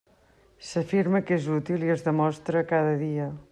S'afirma 0.69 1.21
que 1.27 1.37
és 1.41 1.45
útil, 1.57 1.87
i 1.89 1.93
es 1.99 2.03
demostra 2.09 2.67
cada 2.75 2.99
dia. 3.07 3.33